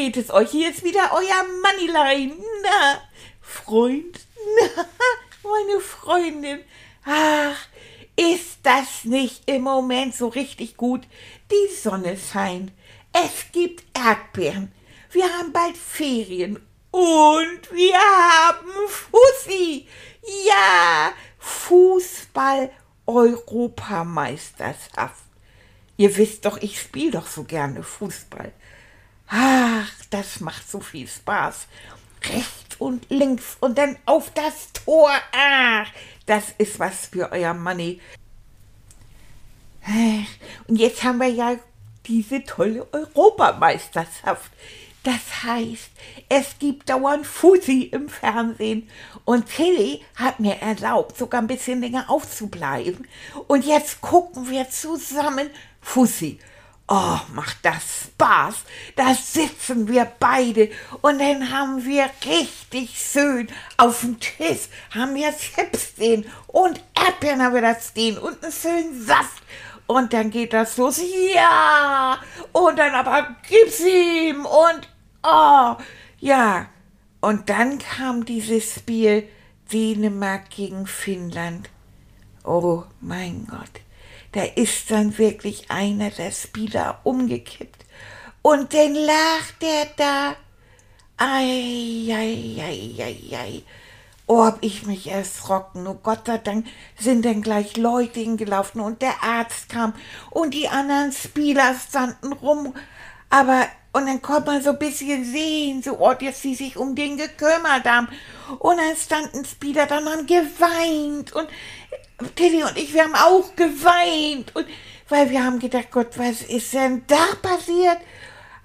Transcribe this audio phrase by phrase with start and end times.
[0.00, 0.50] Geht es euch?
[0.50, 2.32] Hier ist wieder euer Moneyline.
[2.62, 3.02] Na,
[3.42, 4.18] Freund.
[4.58, 4.86] Na,
[5.42, 6.60] meine Freundin.
[7.04, 7.58] Ach,
[8.16, 11.02] ist das nicht im Moment so richtig gut?
[11.50, 12.72] Die Sonne scheint.
[13.12, 14.72] Es gibt Erdbeeren.
[15.10, 16.56] Wir haben bald Ferien.
[16.90, 19.86] Und wir haben Fussi.
[20.46, 22.70] Ja, Fußball
[23.04, 25.24] Europameisterschaft.
[25.98, 28.54] Ihr wisst doch, ich spiele doch so gerne Fußball.
[29.30, 31.66] Ach, das macht so viel Spaß.
[32.24, 35.10] Rechts und links und dann auf das Tor.
[35.32, 35.86] Ach,
[36.26, 38.00] das ist was für euer Money.
[40.66, 41.56] Und jetzt haben wir ja
[42.06, 44.50] diese tolle Europameisterschaft.
[45.02, 45.90] Das heißt,
[46.28, 48.88] es gibt dauernd Fusi im Fernsehen.
[49.24, 53.06] Und Tilly hat mir erlaubt, sogar ein bisschen länger aufzubleiben.
[53.46, 55.50] Und jetzt gucken wir zusammen
[55.80, 56.38] Fusi.
[56.92, 58.64] Oh, macht das Spaß.
[58.96, 60.70] Da sitzen wir beide
[61.02, 63.46] und dann haben wir richtig schön
[63.76, 68.52] auf dem Tisch, haben wir Chips stehen und Erdbeeren haben wir da stehen und einen
[68.52, 69.40] schönen Saft.
[69.86, 71.00] Und dann geht das los,
[71.32, 72.18] ja,
[72.52, 74.88] und dann aber gib's ihm und
[75.22, 75.76] oh,
[76.18, 76.66] ja.
[77.20, 79.28] Und dann kam dieses Spiel
[79.72, 81.70] Dänemark gegen Finnland.
[82.42, 83.80] Oh mein Gott,
[84.32, 87.84] da ist dann wirklich einer der Spieler umgekippt.
[88.42, 90.36] Und dann lag der da.
[91.16, 93.62] Ei, ei, ei, ei, ei.
[94.26, 95.86] Oh, hab ich mich erschrocken.
[95.86, 96.66] Oh Gott sei Dank
[96.96, 99.92] sind dann gleich Leute hingelaufen und der Arzt kam
[100.30, 102.72] und die anderen Spieler standen rum.
[103.30, 106.94] Aber, und dann konnte man so ein bisschen sehen, so, oh, dass sie sich um
[106.94, 108.08] den gekümmert haben.
[108.58, 111.48] Und dann standen Spieler dann haben geweint und
[112.34, 114.54] Tilly und ich, wir haben auch geweint.
[114.54, 114.66] Und
[115.08, 117.98] weil wir haben gedacht, Gott, was ist denn da passiert?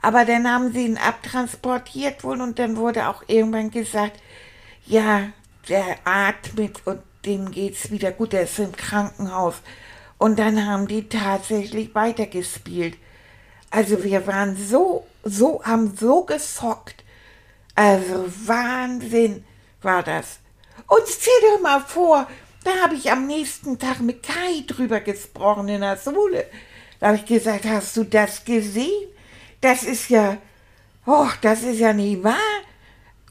[0.01, 4.19] Aber dann haben sie ihn abtransportiert wohl und dann wurde auch irgendwann gesagt,
[4.85, 5.29] ja,
[5.67, 9.55] der atmet und dem geht's wieder gut, der ist im Krankenhaus.
[10.17, 12.97] Und dann haben die tatsächlich weitergespielt.
[13.75, 17.03] Also wir waren so, so, haben so gesockt.
[17.75, 19.43] Also Wahnsinn
[19.81, 20.39] war das.
[20.87, 22.25] Und stell dir mal vor,
[22.63, 26.45] da habe ich am nächsten Tag mit Kai drüber gesprochen in der Schule.
[27.01, 29.09] Da habe ich gesagt, hast du das gesehen?
[29.59, 30.37] Das ist ja,
[31.05, 32.61] oh, das ist ja nicht wahr.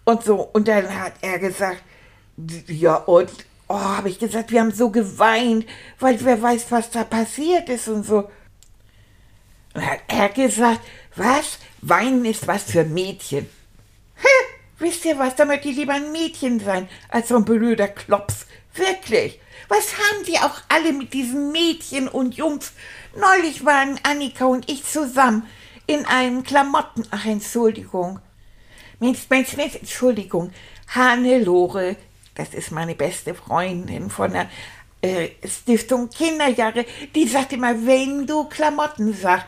[0.04, 1.82] Und so, und dann hat er gesagt,
[2.66, 3.30] ja, und
[3.68, 5.64] oh, habe ich gesagt, wir haben so geweint,
[5.98, 8.28] weil wer weiß, was da passiert ist und so.
[9.74, 10.80] Und hat er gesagt,
[11.16, 11.58] was?
[11.82, 13.48] Weinen ist was für Mädchen.
[14.16, 14.54] Hä?
[14.78, 18.46] Wisst ihr was, da möchte ich lieber ein Mädchen sein, als so ein blöder Klops.
[18.74, 19.40] Wirklich.
[19.68, 22.72] Was haben die auch alle mit diesen Mädchen und Jungs?
[23.16, 25.46] Neulich waren Annika und ich zusammen
[25.86, 27.06] in einem Klamotten...
[27.10, 28.18] Ach, Entschuldigung.
[29.00, 30.52] Mensch, Mensch, Mensch, Entschuldigung.
[30.88, 31.96] Hannelore
[32.34, 34.48] das ist meine beste Freundin von der
[35.04, 36.84] äh, Stiftung Kinderjahre,
[37.14, 39.46] die sagt immer, wenn du Klamotten sagst,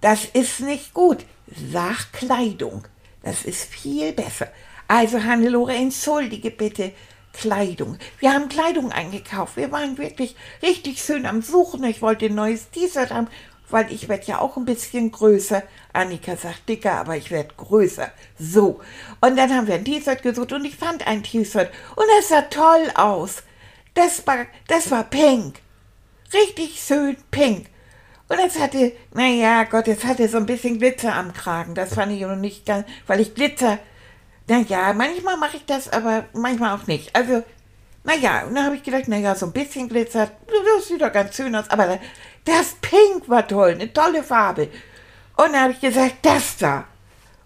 [0.00, 1.24] das ist nicht gut.
[1.72, 2.84] Sag Kleidung.
[3.22, 4.48] Das ist viel besser.
[4.86, 6.92] Also, Hannelore, entschuldige bitte.
[7.32, 7.98] Kleidung.
[8.18, 9.56] Wir haben Kleidung eingekauft.
[9.56, 11.84] Wir waren wirklich richtig schön am Suchen.
[11.84, 13.28] Ich wollte ein neues T-Shirt haben
[13.70, 15.62] weil ich werde ja auch ein bisschen größer.
[15.92, 18.10] Annika sagt dicker, aber ich werde größer.
[18.38, 18.80] So.
[19.20, 22.42] Und dann haben wir ein T-Shirt gesucht und ich fand ein T-Shirt und es sah
[22.42, 23.42] toll aus.
[23.98, 25.56] Das war, das war pink.
[26.32, 27.66] Richtig schön pink.
[28.28, 31.74] Und es hatte, naja, Gott, es hatte so ein bisschen Glitzer am Kragen.
[31.74, 33.80] Das fand ich noch nicht ganz, weil ich Glitzer,
[34.46, 37.16] naja, manchmal mache ich das, aber manchmal auch nicht.
[37.16, 37.42] Also,
[38.04, 41.34] naja, und dann habe ich gedacht, naja, so ein bisschen Glitzer, das sieht doch ganz
[41.34, 41.68] schön aus.
[41.68, 41.98] Aber
[42.44, 44.68] das Pink war toll, eine tolle Farbe.
[45.36, 46.84] Und dann habe ich gesagt, das da.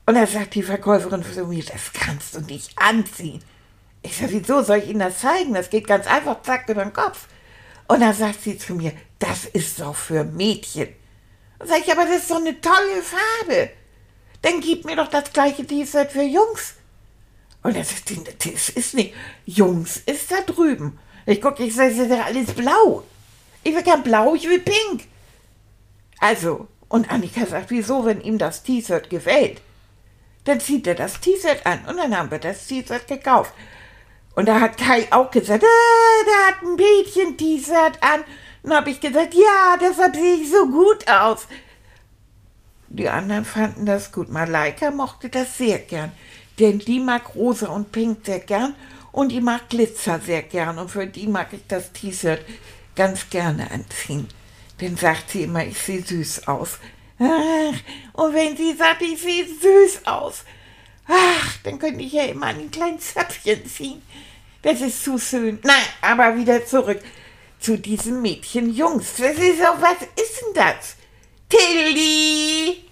[0.04, 3.42] Und dann sagt die Verkäuferin zu mir, das kannst du nicht anziehen.
[4.02, 5.54] Ich sage, wieso soll ich Ihnen das zeigen?
[5.54, 7.28] Das geht ganz einfach, zack, über den Kopf.
[7.88, 10.88] Und dann sagt sie zu mir, das ist doch für Mädchen.
[11.58, 13.70] Dann sage ich, aber das ist doch eine tolle Farbe.
[14.40, 16.74] Dann gib mir doch das gleiche T-Shirt für Jungs.
[17.62, 18.10] Und das ist,
[18.44, 19.14] das ist nicht,
[19.46, 20.98] Jungs ist da drüben.
[21.26, 23.04] Ich gucke, ich sage, das ist ja alles blau.
[23.62, 25.06] Ich will kein Blau, ich will Pink.
[26.18, 29.62] Also, und Annika sagt, wieso, wenn ihm das T-Shirt gefällt?
[30.44, 33.54] Dann zieht er das T-Shirt an und dann haben wir das T-Shirt gekauft.
[34.34, 38.24] Und da hat Kai auch gesagt, äh, da hat ein Mädchen T-Shirt an.
[38.62, 41.46] Und habe ich gesagt, ja, deshalb sehe ich so gut aus.
[42.88, 44.30] Die anderen fanden das gut.
[44.30, 46.12] Malaika mochte das sehr gern,
[46.58, 48.74] denn die mag rosa und pink sehr gern
[49.12, 52.44] und die mag Glitzer sehr gern und für die mag ich das T-Shirt
[52.94, 54.28] ganz gerne anziehen.
[54.78, 56.78] Dann sagt sie immer, ich sehe süß aus.
[57.18, 60.44] Und wenn sie sagt, ich sehe süß aus,
[61.06, 64.02] ach, dann könnte ich ja immer einen kleinen Zöpfchen ziehen.
[64.62, 65.58] Das ist zu schön.
[65.62, 67.00] Nein, aber wieder zurück
[67.58, 69.14] zu diesen Mädchen Jungs.
[69.16, 70.96] Das ist doch, was ist denn das?
[71.48, 72.84] Tilly!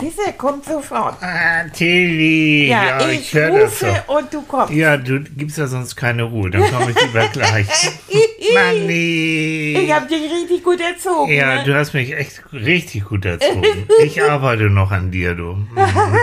[0.00, 1.16] Dieser kommt sofort.
[1.22, 2.68] Ah, Tilly.
[2.68, 4.18] Ja, Ja, ich, ich, höre das rufe doch.
[4.18, 4.72] und du kommst.
[4.74, 7.66] Ja, du gibst ja sonst keine Ruhe, dann komme ich lieber gleich.
[8.54, 9.78] Manni.
[9.84, 11.32] Ich hab dich richtig gut erzogen.
[11.32, 11.64] Ja, ne?
[11.64, 13.88] du hast mich echt richtig gut erzogen.
[14.02, 15.54] Ich arbeite noch an dir, du.
[15.54, 15.76] Mm,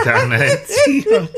[0.04, 1.28] Deine Erziehung.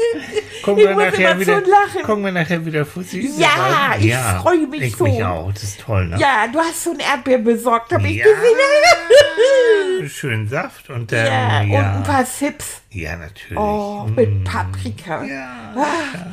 [0.62, 2.02] Gucken Ich wir muss nachher so wieder, lachen.
[2.04, 3.30] gucken wir nachher wieder Fussi.
[3.38, 5.04] Ja, ich freu mich ich so.
[5.04, 6.18] mich auch, das ist toll, ne?
[6.18, 8.24] Ja, du hast so ein Erdbeer besorgt, hab ich Ja.
[8.24, 10.08] gesehen.
[10.10, 11.96] Schön Saft und ja, dann, und ja.
[11.96, 12.80] ein paar Sips.
[12.90, 13.58] Ja, natürlich.
[13.58, 15.24] Oh, mit Paprika.
[15.24, 15.74] Ja.
[15.76, 16.32] Ah,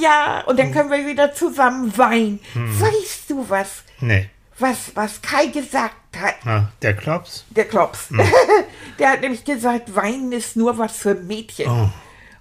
[0.00, 2.40] ja, und dann können wir wieder zusammen weinen.
[2.54, 2.80] Hm.
[2.80, 3.84] Weißt du was?
[4.00, 4.28] Nee.
[4.58, 7.44] Was, was Kai gesagt hat, Ah, der Klops?
[7.50, 8.08] der Klops.
[8.10, 8.20] Hm.
[8.98, 11.68] der hat nämlich gesagt, Weinen ist nur was für Mädchen.
[11.68, 11.90] Oh.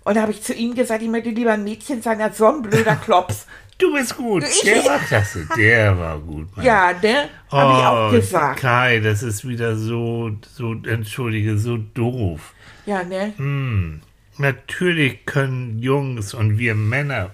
[0.05, 2.47] Und da habe ich zu ihm gesagt, ich möchte lieber ein Mädchen sein als so
[2.47, 3.45] ein blöder Klops.
[3.77, 4.43] Du bist gut.
[4.65, 5.47] Der war klasse.
[5.57, 6.55] Der war gut.
[6.55, 6.65] Mann.
[6.65, 7.29] ja, ne?
[7.51, 8.59] Habe ich auch Oh, gesagt.
[8.59, 12.53] Kai, das ist wieder so, so, entschuldige, so doof.
[12.85, 13.33] Ja, ne?
[13.37, 14.01] Hm.
[14.37, 17.31] Natürlich können Jungs und wir Männer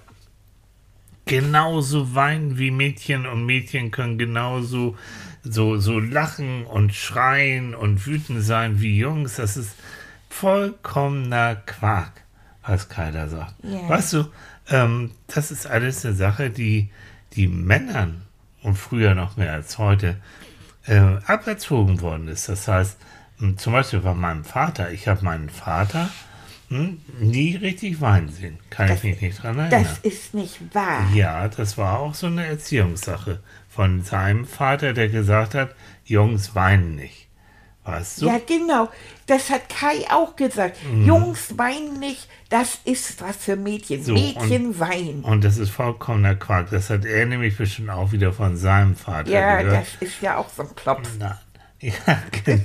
[1.26, 4.96] genauso weinen wie Mädchen und Mädchen können genauso
[5.42, 9.36] so, so lachen und schreien und wütend sein wie Jungs.
[9.36, 9.74] Das ist
[10.28, 12.12] vollkommener Quark,
[12.66, 13.54] was Kai da sagt.
[13.62, 13.88] Ja.
[13.88, 14.24] Weißt du,
[14.70, 16.90] ähm, das ist alles eine Sache, die
[17.34, 18.22] die Männern
[18.62, 20.16] und früher noch mehr als heute
[20.86, 22.48] äh, aberzogen worden ist.
[22.48, 22.98] Das heißt,
[23.56, 26.10] zum Beispiel bei meinem Vater, ich habe meinen Vater
[26.68, 28.58] hm, nie richtig weinen sehen.
[28.70, 29.82] Kann ich mich nicht dran erinnern.
[29.82, 31.08] Das ist nicht wahr.
[31.14, 35.74] Ja, das war auch so eine Erziehungssache von seinem Vater, der gesagt hat,
[36.04, 37.29] Jungs weinen nicht.
[37.90, 38.26] Weißt du?
[38.26, 38.88] Ja, genau.
[39.26, 40.76] Das hat Kai auch gesagt.
[41.04, 44.00] Jungs weinen nicht, das ist was für Mädchen.
[44.00, 44.04] Mhm.
[44.04, 45.22] So, Mädchen weinen.
[45.22, 46.70] Und das ist vollkommener Quark.
[46.70, 49.86] Das hat er nämlich bestimmt auch wieder von seinem Vater Ja, gehört.
[50.00, 51.08] das ist ja auch so ein Klops.
[51.18, 51.34] Nein.
[51.82, 51.92] Ja,
[52.44, 52.62] genau.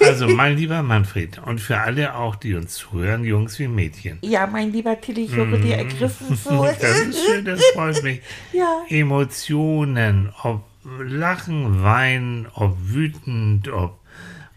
[0.00, 4.18] Also, mein lieber Manfred, und für alle auch, die uns zuhören, Jungs wie Mädchen.
[4.20, 6.52] Ja, mein lieber Tilly, ich höre dir ergriffen zu.
[6.52, 6.66] Mhm.
[6.80, 8.20] Das ist schön, das freut mich.
[8.52, 8.82] Ja.
[8.88, 10.64] Emotionen, ob
[11.00, 13.98] Lachen, Weinen, ob wütend, ob,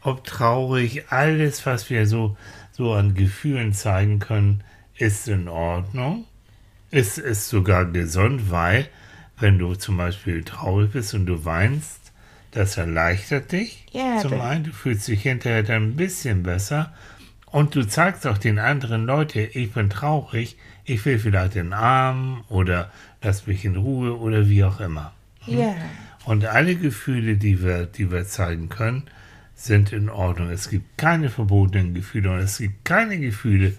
[0.01, 2.38] ob traurig, alles, was wir so,
[2.72, 4.63] so an Gefühlen zeigen können,
[4.95, 6.25] ist in Ordnung.
[6.92, 8.88] Es ist sogar gesund, weil,
[9.39, 12.12] wenn du zum Beispiel traurig bist und du weinst,
[12.51, 13.86] das erleichtert dich.
[13.92, 16.94] Ja, zum einen, du fühlst dich hinterher dann ein bisschen besser.
[17.45, 22.44] Und du zeigst auch den anderen Leuten, ich bin traurig, ich will vielleicht den Arm
[22.50, 22.92] oder
[23.22, 25.13] lass mich in Ruhe oder wie auch immer.
[25.45, 25.75] Ja.
[26.25, 29.04] Und alle Gefühle, die wir, die wir zeigen können,
[29.56, 30.49] sind in Ordnung.
[30.49, 33.73] Es gibt keine verbotenen Gefühle und es gibt keine Gefühle,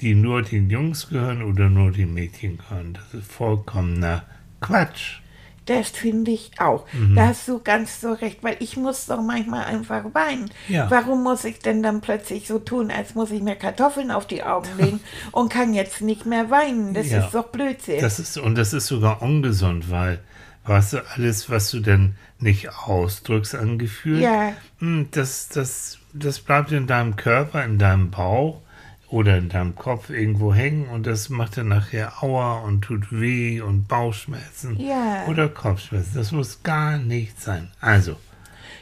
[0.00, 2.94] die nur den Jungs gehören oder nur den Mädchen gehören.
[2.94, 4.24] Das ist vollkommener
[4.60, 5.20] Quatsch.
[5.66, 6.86] Das finde ich auch.
[6.94, 7.14] Mhm.
[7.14, 10.50] Da hast du ganz so recht, weil ich muss doch manchmal einfach weinen.
[10.68, 10.90] Ja.
[10.90, 14.42] Warum muss ich denn dann plötzlich so tun, als muss ich mir Kartoffeln auf die
[14.42, 15.00] Augen legen
[15.30, 16.94] und kann jetzt nicht mehr weinen?
[16.94, 17.22] Das Ja.
[17.26, 18.00] ist doch Blödsinn.
[18.00, 20.20] Das ist, und das ist sogar ungesund, weil,
[20.68, 24.52] weißt du, alles, was du denn nicht ausdrückst an Gefühlen, Ja.
[24.78, 28.60] hm, das, das, das bleibt in deinem Körper, in deinem Bauch
[29.08, 33.60] oder in deinem Kopf irgendwo hängen und das macht dann nachher Aua und tut weh
[33.60, 35.24] und Bauchschmerzen Ja.
[35.26, 36.12] oder Kopfschmerzen.
[36.14, 37.70] Das muss gar nicht sein.
[37.80, 38.16] Also,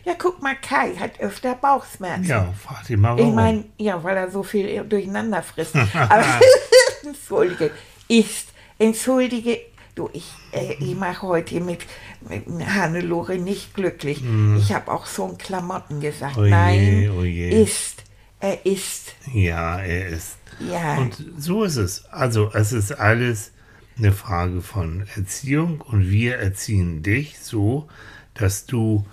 [0.05, 2.25] ja, guck mal, Kai hat öfter Bauchschmerzen.
[2.27, 3.35] ja, frag dich mal Ich warum.
[3.37, 5.77] meine, ja, weil er so viel durcheinander frisst.
[5.95, 6.25] Aber
[7.05, 7.71] entschuldige,
[8.09, 9.61] ist, entschuldige,
[9.97, 11.81] du, ich, äh, ich mache heute mit,
[12.29, 14.23] mit Hannelore nicht glücklich.
[14.59, 16.37] Ich habe auch so ein Klamotten gesagt.
[16.39, 17.63] Oh je, Nein, oh je.
[17.63, 18.05] ist,
[18.39, 20.37] er ist, ja, er ist.
[20.61, 20.99] ja.
[20.99, 22.05] Und so ist es.
[22.07, 23.51] Also es ist alles
[23.99, 27.89] eine Frage von Erziehung und wir erziehen dich so,
[28.35, 29.07] dass du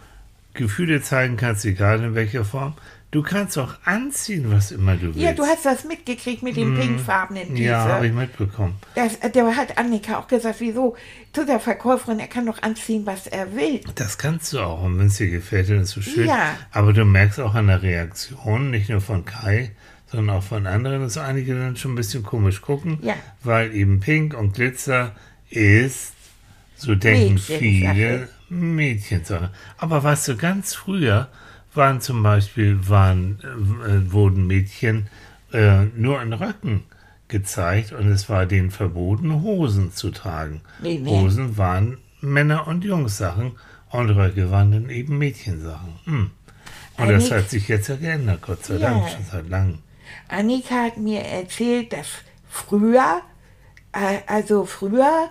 [0.54, 2.74] Gefühle zeigen kannst, egal in welcher Form.
[3.14, 5.20] Du kannst auch anziehen, was immer du willst.
[5.20, 7.66] Ja, du hast das mitgekriegt mit dem pinkfarbenen T-Shirt.
[7.66, 8.74] Ja, habe ich mitbekommen.
[8.96, 10.96] Das, der hat Annika auch gesagt, wieso?
[11.32, 13.82] Zu der Verkäuferin, er kann doch anziehen, was er will.
[13.94, 16.28] Das kannst du auch, und wenn es dir gefällt, dann ist es so schön.
[16.28, 16.58] Ja.
[16.72, 19.72] Aber du merkst auch an der Reaktion, nicht nur von Kai,
[20.12, 23.14] sondern auch von anderen, dass einige dann schon ein bisschen komisch gucken, Ja.
[23.44, 25.12] weil eben Pink und Glitzer
[25.52, 26.14] ist,
[26.76, 27.60] so denken Mädchensache.
[27.60, 29.52] viele, Mädchensache.
[29.78, 31.30] Aber weißt du, ganz früher
[31.76, 35.08] waren zum Beispiel, waren, äh, wurden Mädchen
[35.52, 36.84] äh, nur in Röcken
[37.28, 40.62] gezeigt und es war denen verboten, Hosen zu tragen.
[40.82, 41.10] Nee, nee.
[41.10, 43.54] Hosen waren Männer- und Jungssachen
[43.90, 45.94] und Röcke waren dann eben Mädchensachen.
[46.06, 46.32] Hm.
[46.98, 48.92] Und das Annik- hat sich jetzt ja geändert, Gott sei Ja.
[48.92, 49.80] Dank, schon seit langem.
[50.28, 52.08] Annika hat mir erzählt, dass
[52.50, 53.22] früher,
[53.94, 55.30] äh, also früher,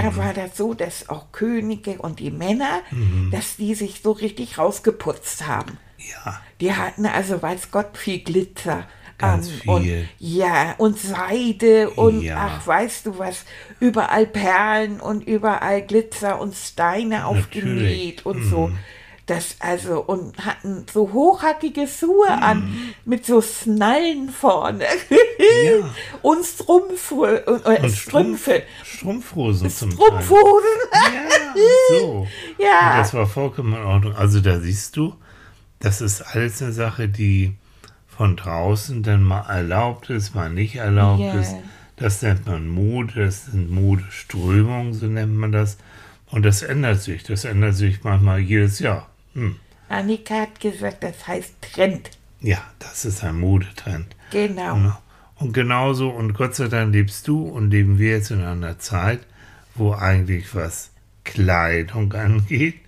[0.00, 0.16] da Mhm.
[0.16, 3.30] war das so, dass auch Könige und die Männer, Mhm.
[3.30, 5.78] dass die sich so richtig rausgeputzt haben.
[5.98, 8.86] Ja, Die hatten also, weiß Gott, viel Glitzer.
[9.18, 9.70] Ganz an viel.
[9.70, 12.36] Und, ja, und Seide und Ja.
[12.60, 13.44] ach, weißt du was,
[13.78, 18.72] überall Perlen und überall Glitzer und Steine aufgenäht und so.
[19.32, 19.36] Mhm.
[19.36, 24.84] Das also, und hatten so hochhackige Schuhe an mit so Snallen vorne.
[24.84, 25.90] Ja.
[26.22, 28.62] und Strumpfe, und, und Strümpfe.
[28.84, 29.98] Strumpf, Strumpfhosen zum Teil.
[29.98, 30.78] Strumpfhosen.
[30.92, 32.26] Ja, so.
[32.58, 32.92] Ja.
[32.92, 34.14] Und das war vollkommen in Ordnung.
[34.14, 35.14] Also da siehst du,
[35.80, 37.56] das ist alles eine Sache, die
[38.06, 41.34] von draußen dann mal erlaubt ist, mal nicht erlaubt Ja.
[41.34, 41.54] ist.
[41.96, 45.78] Das nennt man Mode, das sind Modeströmungen, so nennt man das.
[46.30, 47.22] Und das ändert sich.
[47.24, 49.08] Das ändert sich manchmal jedes Jahr.
[49.34, 49.56] Hm.
[49.88, 52.10] Annika hat gesagt, das heißt Trend.
[52.40, 54.16] Ja, das ist ein Modetrend.
[54.30, 54.76] Genau.
[54.76, 55.02] Ja.
[55.36, 59.20] Und genauso, und Gott sei Dank lebst du und leben wir jetzt in einer Zeit,
[59.74, 60.90] wo eigentlich was
[61.24, 62.80] Kleidung angeht,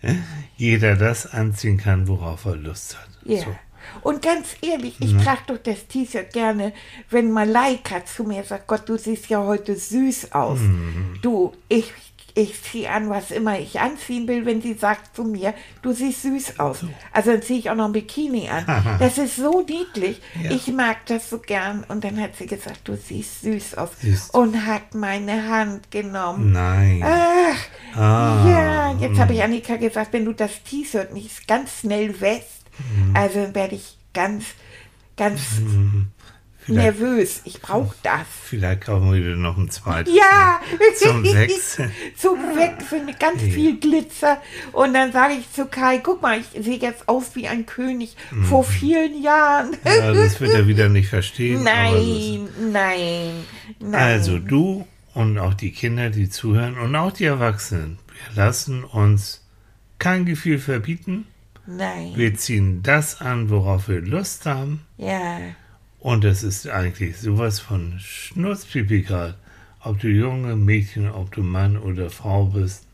[0.57, 3.09] jeder das anziehen kann, worauf er Lust hat.
[3.25, 3.41] Ja.
[3.41, 3.57] So.
[4.03, 6.73] Und ganz ehrlich, ich trage doch das T-Shirt gerne,
[7.11, 10.59] wenn Malaika zu mir sagt, Gott, du siehst ja heute süß aus.
[10.61, 11.19] Mhm.
[11.21, 11.93] Du, ich,
[12.37, 16.23] ich ziehe an, was immer ich anziehen will, wenn sie sagt zu mir, du siehst
[16.23, 16.79] süß aus.
[17.13, 18.67] Also dann ziehe ich auch noch ein Bikini an.
[18.99, 20.21] das ist so niedlich.
[20.43, 20.51] Ja.
[20.51, 21.85] Ich mag das so gern.
[21.87, 23.91] Und dann hat sie gesagt, du siehst süß aus.
[24.01, 24.35] Siehst.
[24.35, 26.53] Und hat meine Hand genommen.
[26.53, 27.03] Nein.
[27.05, 27.57] Ach,
[27.97, 28.45] Ah.
[28.49, 33.15] ja, jetzt habe ich Annika gesagt, wenn du das T-Shirt nicht ganz schnell wässt, Mhm.
[33.17, 34.45] also werde ich ganz,
[35.17, 35.41] ganz
[36.65, 37.43] Vielleicht, nervös.
[37.45, 38.23] Ich brauche das.
[38.45, 40.15] vielleicht kaufen wir dir noch ein zweites.
[40.15, 40.61] Ja,
[40.97, 41.93] Zum Wechseln.
[42.17, 44.41] Zum Wechseln mit ganz viel Glitzer.
[44.73, 48.17] Und dann sage ich zu Kai, guck mal, ich sehe jetzt aus wie ein König
[48.49, 49.71] vor vielen Jahren.
[49.71, 49.77] Mhm.
[49.85, 51.67] Ja, das wird er wieder nicht verstehen.
[51.69, 53.31] aber so nein, nein,
[53.81, 54.01] nein.
[54.01, 59.43] Also du und auch die Kinder, die zuhören und auch die Erwachsenen, wir lassen uns
[59.99, 61.27] kein Gefühl verbieten.
[61.67, 62.13] nein.
[62.15, 64.81] Wir ziehen das an, worauf wir Lust haben.
[64.97, 65.39] Ja,
[66.05, 69.39] Und es ist eigentlich sowas von Schnurzpipi grad.
[69.81, 72.87] Ob du junge Mädchen, ob du Mann oder Frau bist.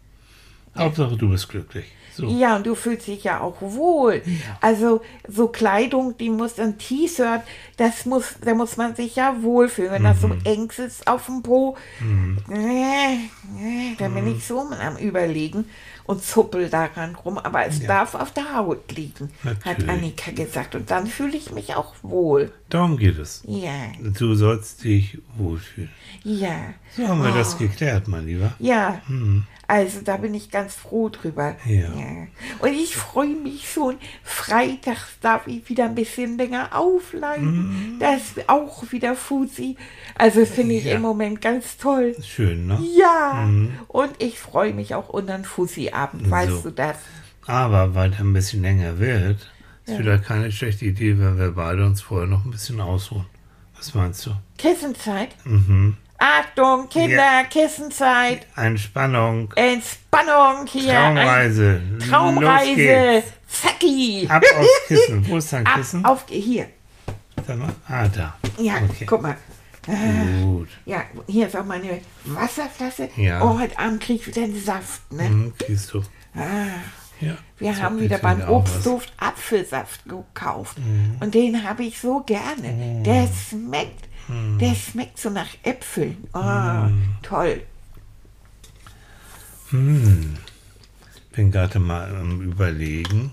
[0.77, 1.87] Hauptsache du bist glücklich.
[2.15, 2.27] So.
[2.27, 4.23] Ja, und du fühlst dich ja auch wohl.
[4.61, 7.43] Also so Kleidung, die muss ein T-Shirt,
[7.77, 9.93] das muss, da muss man sich ja wohlfühlen.
[9.93, 10.41] Wenn das so Mhm.
[10.45, 11.77] eng sitzt auf dem Po,
[12.51, 15.65] äh, äh, da bin ich so am überlegen
[16.05, 17.39] und zuppel daran rum.
[17.39, 19.91] Aber es darf auf der Haut liegen, hat Natürlich.
[19.91, 20.75] Annika gesagt.
[20.75, 22.53] Und dann fühle ich mich auch wohl.
[22.69, 23.43] Darum geht es.
[23.47, 23.71] Ja,
[24.19, 25.91] Du sollst dich wohlfühlen.
[26.25, 26.57] ja,
[26.97, 27.35] So haben wir Oh.
[27.39, 28.53] das geklärt, mein Lieber.
[28.59, 29.01] ja.
[29.71, 31.55] Also da bin ich ganz froh drüber.
[31.65, 31.87] Ja.
[32.59, 33.99] Und ich freue mich schon.
[34.25, 37.93] Freitags darf ich wieder ein bisschen länger aufleihen.
[37.95, 37.99] Mhm.
[38.01, 39.77] Das ist auch wieder Fusi.
[40.17, 40.97] Also finde ich Ja.
[40.97, 42.17] im Moment ganz toll.
[42.21, 42.81] Schön, ne?
[42.99, 43.49] Ja,
[43.87, 46.63] und ich freue mich auch unter einen Fussi-Abend, weißt So.
[46.63, 46.97] du das?
[47.47, 49.49] Aber weil der ein bisschen länger wird,
[49.87, 53.27] ist vielleicht keine schlechte Idee, wenn wir beide uns vorher noch ein bisschen ausruhen.
[53.77, 54.31] Was meinst du?
[54.59, 55.31] Kissenzeit.
[55.45, 55.97] Mhm.
[56.23, 57.45] Achtung, Kinder, Ja.
[57.45, 58.47] Kissenzeit.
[58.55, 60.99] Entspannung, Entspannung hier.
[60.99, 61.81] Ein Traumreise.
[61.99, 63.23] Los Traumreise.
[63.49, 64.27] Zacki.
[64.29, 65.27] Ab aufs Kissen.
[65.29, 66.05] Wo ist dein Ab Kissen?
[66.05, 66.67] auf, hier.
[67.89, 68.35] Ah, da.
[68.59, 69.07] Ja, Okay.
[69.07, 69.37] guck mal.
[70.43, 70.69] Gut.
[70.85, 73.09] Ja, hier ist auch meine Wasserflasche.
[73.17, 73.43] Ja.
[73.43, 75.25] Oh, heute Abend krieg ich wieder einen Saft, ne?
[75.25, 76.03] Hm, siehst du.
[76.35, 76.67] Ah,
[77.19, 77.33] Ja.
[77.59, 78.47] wir haben wieder beim.
[78.47, 80.79] Obstduft Apfelsaft gekauft.
[80.79, 81.17] Mhm.
[81.21, 83.03] Und den habe ich so gerne.
[83.05, 84.59] Der schmeckt, Mhm.
[84.59, 86.17] der schmeckt so nach Äpfeln.
[86.33, 86.89] Oh,
[87.23, 87.63] toll.
[89.71, 90.37] Hm.
[91.33, 93.33] Bin gerade mal am Überlegen,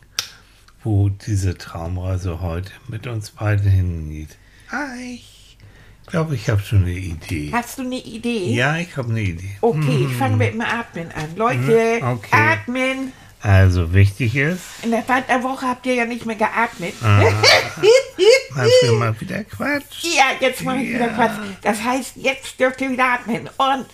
[0.84, 4.38] wo diese Traumreise heute mit uns beiden hingeht.
[4.70, 5.58] Ah, ich
[6.06, 7.50] glaube, ich habe schon eine Idee.
[7.52, 8.54] Hast du eine Idee?
[8.54, 9.58] Ja, ich habe eine Idee.
[9.62, 11.36] Okay, ich fange mit dem Atmen an.
[11.36, 12.30] Leute, Mhm, okay.
[12.32, 13.12] atmen.
[13.42, 16.94] Also wichtig ist, In der Zeit der Woche habt ihr ja nicht mehr geatmet.
[17.04, 17.22] Ah.
[18.56, 20.04] mal für mal wieder Quatsch.
[20.04, 21.38] ja, jetzt mache ich wieder Quatsch.
[21.62, 23.48] Das heißt, jetzt dürft ihr wieder atmen.
[23.58, 23.86] Und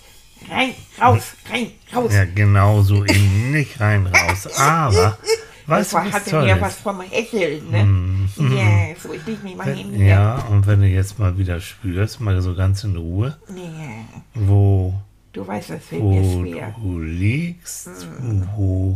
[0.50, 2.14] rein, raus, rein, raus.
[2.14, 4.48] Ja, genau so eben nicht rein raus.
[4.58, 5.28] Aber, du,
[5.68, 8.26] das was hatte toll mir was vom Hecheln, ne?
[8.56, 9.92] Ja, so, ich mich mal hin.
[9.94, 10.06] hier.
[10.06, 13.62] Ja, und wenn du jetzt mal wieder spürst, mal so ganz in Ruhe, Ja,
[14.36, 14.94] wo,
[15.34, 16.76] du weißt, das fällt mir wo schwer.
[16.82, 17.90] du liegst,
[18.56, 18.96] wo,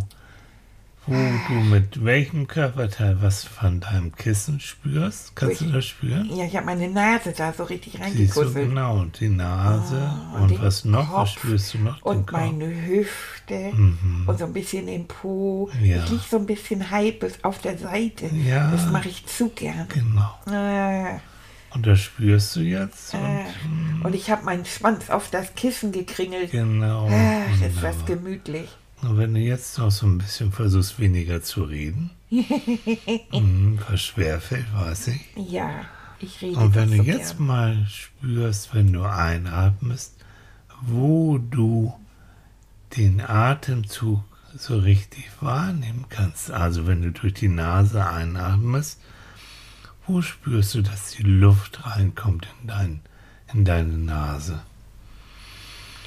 [1.07, 1.13] wo
[1.47, 5.35] du mit welchem Körperteil was von deinem Kissen spürst.
[5.35, 6.29] Kannst du Durch- das spüren?
[6.35, 8.03] Ja, ich habe meine Nase da so richtig Siehst
[8.35, 8.69] du reingekusselt.
[8.69, 11.07] genau, die Nase und und was noch?
[11.13, 12.01] Was Kopf spürst du noch?
[12.03, 13.71] Und meine Hüfte
[14.25, 15.69] und so ein bisschen den Po.
[15.81, 16.03] Ja.
[16.03, 18.27] Ich lieg so ein bisschen halb auf der Seite.
[18.45, 18.69] Ja.
[18.71, 19.87] Das mache ich zu gern.
[19.89, 20.37] Genau.
[20.53, 21.19] Äh,
[21.73, 23.13] Und das spürst du jetzt?
[23.13, 24.05] Und, äh.
[24.05, 26.51] Und ich habe meinen Schwanz auf das Kissen gekringelt.
[26.51, 27.07] genau.
[27.07, 27.91] Ah, das ist wunderbar.
[27.93, 28.69] das gemütlich.
[29.01, 34.65] Und wenn du jetzt noch so ein bisschen versuchst, weniger zu reden, mhm, was schwerfällt,
[34.73, 35.21] weiß ich.
[35.35, 35.85] Ja,
[36.19, 37.47] ich rede Und wenn du so jetzt gern.
[37.47, 40.15] mal spürst, wenn du einatmest,
[40.81, 41.93] wo du
[42.95, 44.23] den Atemzug
[44.55, 48.99] so richtig wahrnehmen kannst, also wenn du durch die Nase einatmest,
[50.07, 52.99] wo spürst du, dass die Luft reinkommt in, dein,
[53.53, 54.61] in deine Nase?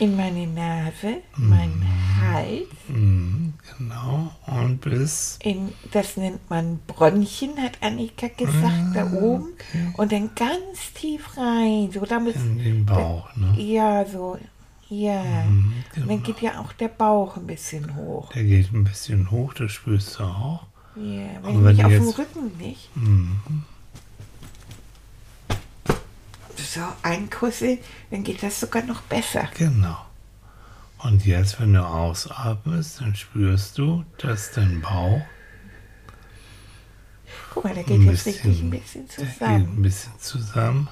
[0.00, 1.84] In meine Nase, meinen
[2.20, 4.30] Hals, Mhm, genau.
[4.46, 9.48] Und bis in, das nennt man Bronchien, hat Annika gesagt, da oben.
[9.98, 13.54] Und dann ganz tief rein, so damit, in den Bauch, ne?
[13.60, 14.38] ja, so,
[14.88, 15.22] ja.
[15.44, 18.32] Mhm, Und dann geht ja auch der Bauch ein bisschen hoch.
[18.32, 20.64] Der geht ein bisschen hoch, das spürst du auch.
[20.96, 22.96] Ja, Aber wenn wenn ich auf dem Rücken nicht.
[22.96, 23.36] Mhm.
[26.72, 27.78] So einkussel,
[28.12, 29.48] dann geht das sogar noch besser.
[29.58, 30.06] Genau.
[30.98, 35.22] Und jetzt, wenn du ausatmest, dann spürst du, dass dein Bauch
[37.52, 39.78] Guck mal, der geht ein jetzt richtig ein bisschen zusammen.
[39.78, 40.88] ein bisschen zusammen.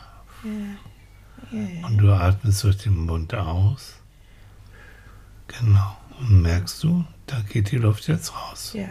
[1.53, 4.01] Und du atmest durch den Mund aus.
[5.47, 5.97] Genau.
[6.19, 8.73] Und merkst du, da geht die Luft jetzt raus.
[8.75, 8.89] Ja.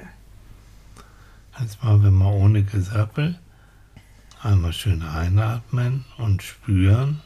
[1.60, 3.38] Jetzt machen wir mal ohne Gesappel.
[4.41, 7.21] Einmal schön einatmen und spüren,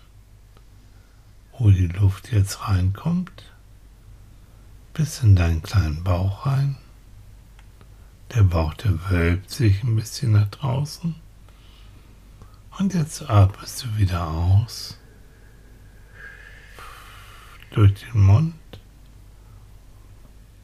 [1.57, 3.51] wo die Luft jetzt reinkommt.
[4.93, 6.77] Bis in deinen kleinen Bauch rein.
[8.33, 11.15] Der Bauch, der wölbt sich ein bisschen nach draußen.
[12.79, 14.97] Und jetzt atmest du wieder aus.
[17.71, 18.53] Durch den Mund.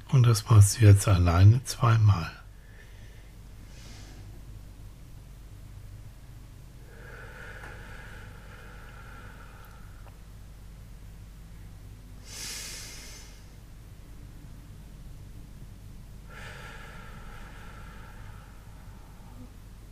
[0.09, 2.31] Und das machst du jetzt alleine zweimal.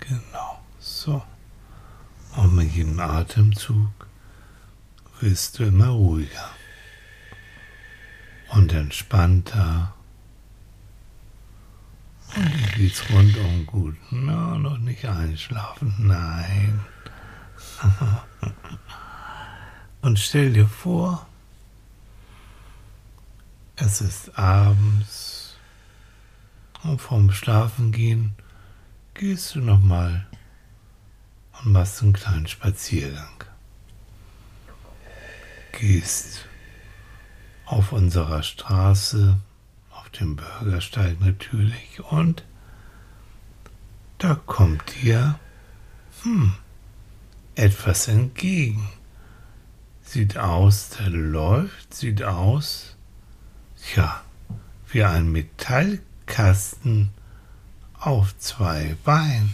[0.07, 1.23] Genau, so.
[2.35, 4.07] Und mit jedem Atemzug
[5.19, 6.49] wirst du immer ruhiger
[8.49, 9.93] und entspannter.
[12.35, 13.95] Und dir geht's rundum gut.
[14.11, 16.79] Na, noch nicht einschlafen, nein.
[20.01, 21.25] Und stell dir vor,
[23.75, 25.57] es ist abends
[26.83, 28.33] und vorm Schlafengehen
[29.15, 30.27] gehst du nochmal
[31.63, 33.43] und machst einen kleinen Spaziergang.
[35.71, 36.45] Gehst
[37.65, 39.37] auf unserer Straße,
[39.91, 42.43] auf dem Bürgersteig natürlich, und
[44.17, 45.39] da kommt dir
[46.23, 46.53] hm,
[47.55, 48.89] etwas entgegen.
[50.01, 52.95] Sieht aus, der läuft, sieht aus,
[53.95, 54.23] ja,
[54.87, 57.09] wie ein Metallkasten
[57.99, 59.53] auf zwei Beinen.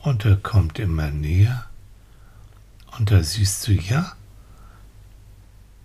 [0.00, 1.66] Und er kommt immer näher.
[2.98, 4.12] Und da siehst du, ja,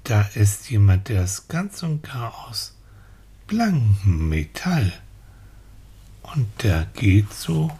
[0.03, 2.75] da ist jemand, der ist ganz und gar aus
[3.47, 4.93] blankem Metall.
[6.21, 7.71] Und der geht so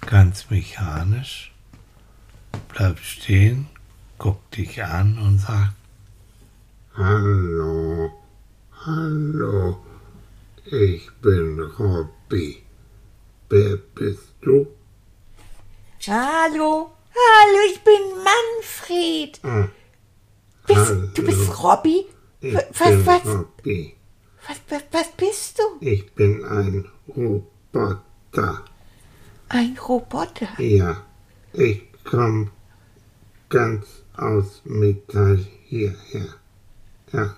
[0.00, 1.52] ganz mechanisch,
[2.68, 3.66] bleibt stehen,
[4.18, 5.72] guckt dich an und sagt,
[6.94, 8.10] Hallo,
[8.86, 9.84] hallo,
[10.64, 12.65] ich bin Robby.
[13.48, 14.66] Wer bist du?
[16.08, 19.40] Hallo, hallo, ich bin Manfred.
[19.42, 19.68] Ah,
[20.66, 22.06] Bist, du bist Robby?
[22.40, 23.94] Ich Was, bin was, Robby.
[24.46, 25.62] was, was, was bist du?
[25.84, 28.64] Ich bin ein Roboter.
[29.48, 30.60] Ein Roboter.
[30.60, 31.04] Ja,
[31.52, 32.50] ich komme
[33.48, 36.34] ganz aus Metall hierher.
[37.12, 37.36] Ja.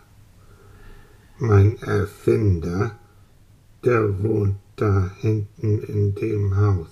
[1.39, 2.99] mein Erfinder,
[3.85, 6.87] der wohnt da hinten in dem Haus.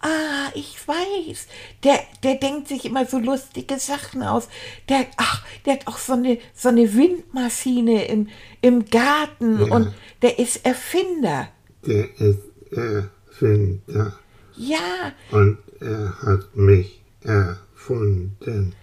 [0.00, 1.46] Ah, ich weiß.
[1.82, 4.48] Der, der denkt sich immer so lustige Sachen aus.
[4.90, 8.28] Der, ach, der hat auch so eine, so eine Windmaschine im,
[8.60, 9.74] im Garten Ja.
[9.74, 11.48] und der ist Erfinder.
[11.86, 14.18] Der ist Erfinder
[14.56, 18.74] Ja, und er hat mich erfunden.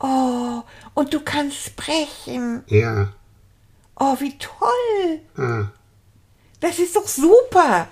[0.00, 0.62] oh,
[0.94, 2.62] und du kannst sprechen.
[2.68, 3.12] Ja,
[4.00, 5.20] Oh, wie toll.
[5.36, 5.72] ah,
[6.60, 7.88] Das ist doch super.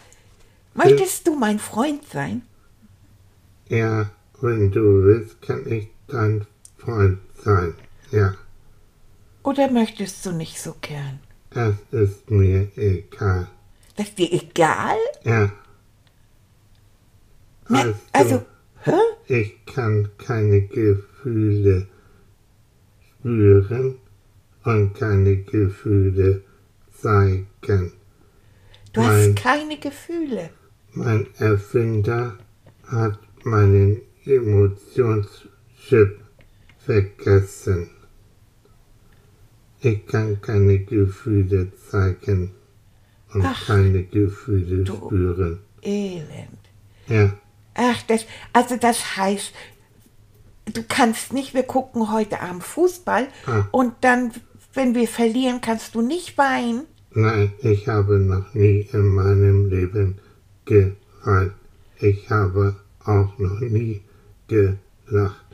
[0.74, 2.42] Möchtest du mein Freund sein?
[3.68, 6.46] ja, wenn du willst, kann ich dein
[6.78, 7.74] Freund sein.
[8.12, 8.34] Ja,
[9.42, 11.18] Oder möchtest du nicht so gern?
[11.50, 13.48] es ist mir egal.
[13.96, 14.96] Das ist dir egal?
[15.24, 15.50] Ja,
[17.68, 18.42] Na, Weißt du, also,
[18.84, 18.92] hä?
[19.26, 21.86] ich kann keine Gefühle
[23.18, 23.96] spüren
[24.64, 26.42] und keine Gefühle
[26.92, 27.92] zeigen.
[28.96, 29.34] Du Nein.
[29.34, 30.48] hast keine Gefühle.
[30.92, 32.38] Mein Erfinder
[32.88, 36.18] hat meinen Emotionschip
[36.78, 37.90] vergessen.
[39.80, 42.52] Ich kann keine Gefühle zeigen
[43.34, 45.58] und Ach, keine Gefühle du- spüren.
[45.82, 46.58] Elend.
[47.06, 47.34] Ja,
[47.74, 49.52] Ach, das, also das heißt,
[50.72, 53.64] du kannst nicht, wir gucken heute Abend Fußball Ah.
[53.70, 54.32] und dann,
[54.72, 56.86] wenn wir verlieren, kannst du nicht weinen.
[57.16, 60.18] Nein, ich habe noch nie in meinem Leben
[60.64, 61.52] geweint.
[61.98, 64.02] Ich habe auch noch nie
[64.48, 65.44] gelacht.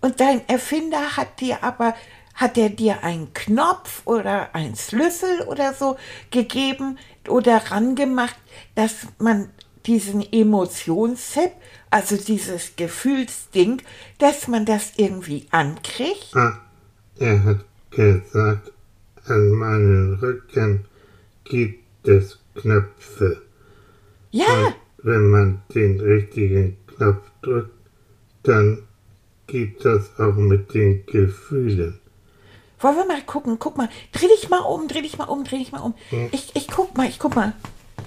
[0.00, 1.94] Und dein Erfinder hat dir aber,
[2.34, 5.96] hat er dir einen Knopf oder einen Schlüssel oder so
[6.30, 6.98] gegeben
[7.28, 8.36] oder rangemacht,
[8.74, 9.48] dass man
[9.86, 11.52] diesen Emotionszip,
[11.90, 13.82] also dieses Gefühlsding,
[14.18, 16.34] dass man das irgendwie ankriegt?
[16.34, 16.60] Ah,
[17.18, 18.72] er hat gesagt,
[19.26, 20.86] an meinem Rücken
[21.44, 23.42] gibt es Knöpfe.
[24.30, 27.70] Ja, Wenn man den richtigen Knopf drückt,
[28.42, 28.82] dann
[29.46, 32.00] geht das auch mit den Gefühlen.
[32.80, 35.58] wollen wir mal gucken, guck mal, dreh dich mal um, dreh dich mal um, dreh
[35.58, 35.94] dich mal um.
[36.32, 37.52] Ich, ich guck mal, ich guck mal.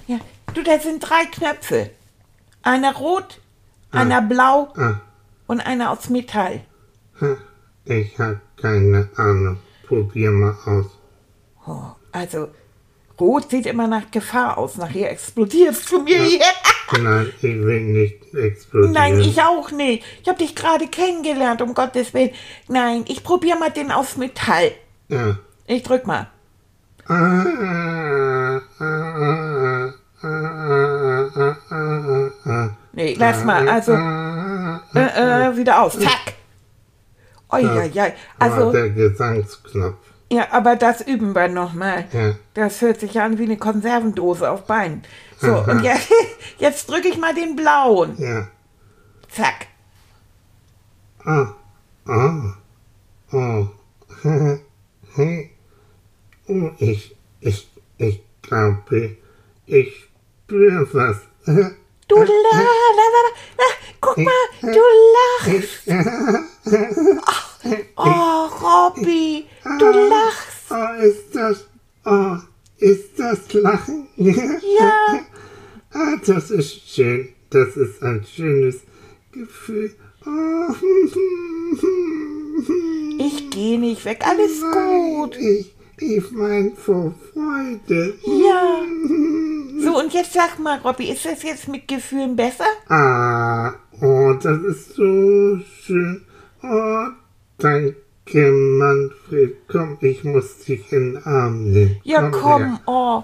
[0.06, 0.18] Ja,
[0.54, 1.90] du, da sind drei Knöpfe.
[2.62, 3.40] Einer rot,
[3.90, 5.00] einer blau Ah,
[5.46, 6.62] und einer aus Metall.
[7.20, 7.36] ha,
[7.84, 9.58] ich habe keine Ahnung.
[9.86, 10.86] Probier mal aus.
[11.66, 12.48] Oh, also,
[13.20, 14.76] rot sieht immer nach Gefahr aus.
[14.76, 16.44] Nachher explodierst du mir hier.
[17.00, 18.92] Nein, ich will nicht explodieren.
[18.92, 20.04] Nein, ich auch nicht.
[20.22, 22.30] Ich habe dich gerade kennengelernt, um Gottes Willen.
[22.68, 24.72] Nein, ich probiere mal den aus Metall.
[25.08, 25.38] Ja.
[25.66, 26.28] Ich drück mal.
[32.92, 33.68] Nee, lass mal.
[33.68, 35.98] Also, äh, äh, wieder aus.
[35.98, 36.34] Zack.
[37.50, 38.06] Oi, ja, ja.
[38.38, 39.96] Also, der Gesangsknopf.
[40.30, 42.06] Ja, aber das üben wir nochmal.
[42.12, 42.34] Ja.
[42.54, 45.02] Das hört sich an wie eine Konservendose auf Beinen.
[45.38, 45.70] So, Aha.
[45.70, 46.10] und jetzt,
[46.58, 48.16] jetzt drücke ich mal den blauen.
[48.18, 48.48] Ja.
[49.30, 49.66] Zack.
[51.24, 51.54] Ah,
[52.06, 52.54] ah,
[53.32, 53.68] oh.
[56.48, 59.16] oh, ich, ich, ich glaube,
[59.66, 60.08] ich
[60.44, 61.16] spüre was.
[62.08, 62.58] Du la, la,
[62.98, 63.06] la,
[63.58, 63.64] la.
[64.00, 65.88] Guck mal, du lachst.
[67.96, 69.46] Oh, Robby,
[69.78, 70.70] du lachst.
[70.70, 71.66] Oh, ist das,
[72.06, 72.36] oh,
[72.78, 74.08] ist das Lachen?
[74.16, 75.20] Ja.
[75.92, 77.34] Ah, das ist schön.
[77.50, 78.80] Das ist ein schönes
[79.32, 79.94] Gefühl.
[80.26, 80.74] Oh.
[83.18, 85.36] Ich gehe nicht weg, alles gut.
[85.36, 88.14] Ich, ich mein vor Freude.
[88.24, 88.82] Ja.
[89.82, 92.66] So, und jetzt sag mal, Robby, ist das jetzt mit Gefühlen besser?
[92.88, 96.22] Ah, oh, das ist so schön.
[96.62, 97.06] Oh,
[97.58, 99.56] danke, Manfred.
[99.68, 102.00] Komm, ich muss dich in den Arm nehmen.
[102.04, 103.22] Ja, komm, oh.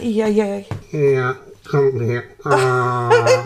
[0.00, 0.44] Ja, ja.
[0.90, 1.10] Her.
[1.10, 1.36] Ja,
[1.70, 2.22] komm her.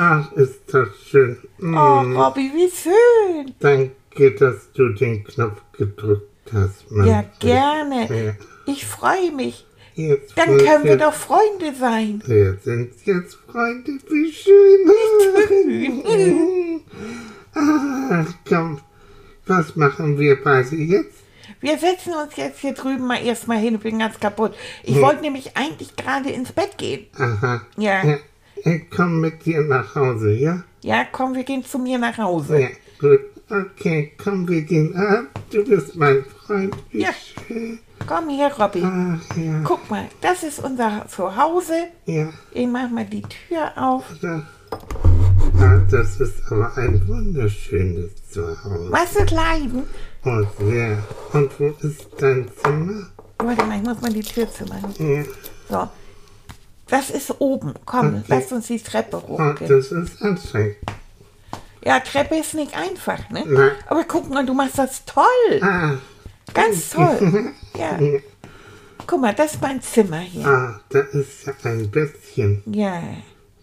[0.00, 1.36] Ah, ach, ist das schön.
[1.58, 3.52] Mm, Oh, Robby, wie schön.
[3.58, 7.40] Danke, dass du den Knopf gedrückt hast, Ja, Manfred.
[7.40, 8.24] gerne.
[8.26, 8.32] Ja.
[8.66, 9.64] Ich freue mich.
[9.94, 12.22] Jetzt Dann können wir doch Freunde sein.
[12.26, 14.88] Wir sind jetzt Freunde, wie schön.
[17.54, 18.80] Ach, komm,
[19.46, 21.14] was machen wir beide jetzt?
[21.60, 23.74] Wir setzen uns jetzt hier drüben mal erstmal hin.
[23.74, 24.54] Ich bin ganz kaputt.
[24.84, 25.02] Ich Hm.
[25.02, 27.06] wollte nämlich eigentlich gerade ins Bett gehen.
[27.18, 27.62] Aha.
[27.76, 28.04] Ja.
[28.04, 28.18] ja.
[28.64, 30.62] Ich komm mit dir nach Hause, ja?
[30.82, 32.60] Ja, komm, wir gehen zu mir nach Hause.
[32.60, 32.68] Ja,
[33.00, 33.20] gut.
[33.50, 35.24] Okay, komm, wir gehen ab.
[35.50, 36.34] Du bist mein Freund.
[36.48, 36.70] Wie
[37.02, 37.10] Ja.
[38.06, 38.82] Komm hier, Robby.
[38.84, 39.60] Ach, ja.
[39.64, 41.74] Guck mal, das ist unser Zuhause.
[42.06, 44.04] Ja, Ich mach mal die Tür auf.
[45.60, 48.86] Ah, das ist aber ein wunderschönes Zuhause.
[48.90, 49.84] Was ist Leiden?
[50.24, 50.98] Und ja,
[51.32, 53.06] und wo ist dein Zimmer?
[53.40, 54.94] Oh, warte mal, ich muss mal die Tür zumachen.
[54.98, 55.24] Ja.
[55.68, 55.88] So.
[56.88, 57.74] Das ist oben.
[57.84, 58.24] Komm, Okay.
[58.28, 59.68] lass uns die Treppe Oh, hochgehen.
[59.70, 60.76] das ist anstrengend.
[61.84, 63.44] Ja, Treppe ist nicht einfach, ne?
[63.46, 63.70] Nein.
[63.86, 65.60] Aber guck mal, du machst das toll.
[65.62, 65.92] Ah,
[66.54, 67.52] Ganz toll.
[67.76, 67.98] Ja.
[69.06, 70.46] Guck mal, das ist mein Zimmer hier.
[70.46, 72.62] ah, da ist ja ein Bettchen.
[72.66, 73.02] Ja.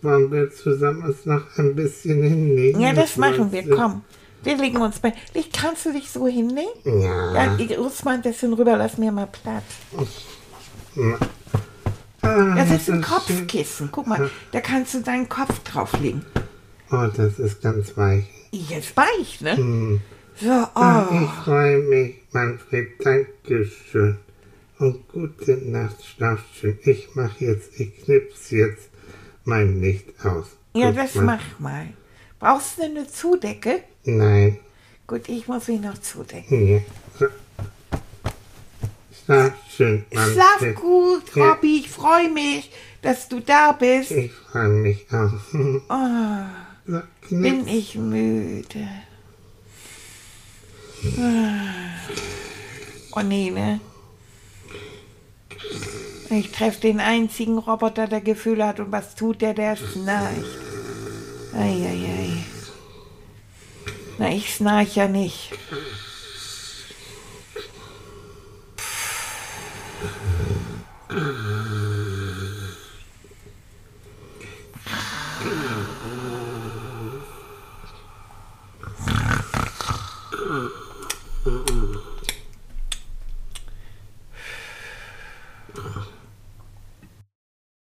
[0.02, 2.80] Wollen wir zusammen uns noch ein bisschen hinlegen?
[2.80, 3.68] Ja, das machen wir.
[3.70, 4.04] Komm.
[4.44, 5.14] Wir legen uns bei.
[5.54, 6.70] Kannst du dich so hinlegen?
[6.84, 7.34] Ja.
[7.34, 9.64] Ja, ich rutsch mal ein bisschen rüber, lass mir mal Platz.
[12.22, 13.02] Ah, Das ist ein schön.
[13.02, 13.90] Kopfkissen.
[13.92, 16.26] Guck mal, da kannst du deinen Kopf drauflegen.
[16.92, 18.26] Oh, das ist ganz weich.
[18.52, 19.58] Jetzt weich, ne?
[19.58, 20.02] Hm.
[20.42, 21.08] So, Ah.
[21.24, 22.90] Ich freue mich, Manfred.
[23.04, 24.18] Dankeschön.
[24.80, 26.78] Und gute Nacht, schlaf schön.
[26.84, 28.90] Ich mach jetzt, ich knips jetzt
[29.46, 30.48] mein Licht aus.
[30.74, 31.26] Ja, Gut, das Mann.
[31.26, 31.88] mach mal.
[32.40, 33.84] Brauchst du eine Zudecke?
[34.04, 34.60] Nein.
[35.08, 36.68] Gut, ich muss mich noch zudecken.
[36.68, 36.80] Ja.
[39.26, 40.34] Schlaf schön, Manfred.
[40.34, 41.50] Schlaf gut, Ja.
[41.54, 41.78] Robby.
[41.80, 42.72] Ich freue mich,
[43.02, 44.12] dass du da bist.
[44.12, 45.32] Ich freue mich auch.
[45.90, 46.46] Oh,
[46.88, 48.88] So, bin ich müde.
[51.18, 51.86] Ah.
[53.16, 53.80] Oh nee, ne?
[56.30, 60.58] Ich treffe den einzigen Roboter, der Gefühle hat und was tut der, der schnarcht.
[61.54, 62.44] Eieiei.
[64.18, 65.52] Na, ich schnarch ja nicht.